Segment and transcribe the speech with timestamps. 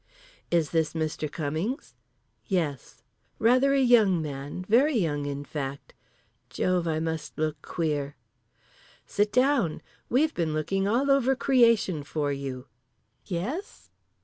[0.49, 1.31] "Is this Mr.
[1.31, 1.93] Cummings?"
[2.47, 3.03] "Yes."
[3.37, 5.93] Rather a young man, very young in fact.
[6.49, 8.15] Jove I must look queer.
[9.05, 9.79] "Sit down!
[10.09, 12.65] We've been looking all over creation for you."
[13.27, 13.91] "Yes?"